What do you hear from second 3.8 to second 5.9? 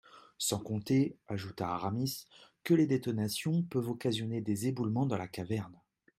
occasionner des éboulements dans la caverne.